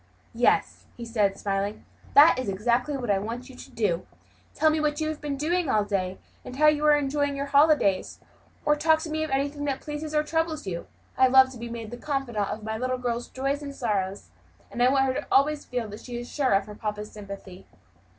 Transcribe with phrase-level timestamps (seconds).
[0.33, 4.07] "Yes," he said, smiling, "that is exactly what I want you to do.
[4.55, 7.45] Tell me what you have been doing all day, and how you are enjoying your
[7.45, 8.17] holidays;
[8.65, 10.87] or talk to me of anything that pleases, or that troubles you.
[11.19, 14.31] I love to be made the confidant of my little girl's joys and sorrows;
[14.71, 17.67] and I want her always to feel that she is sure of papa's sympathy."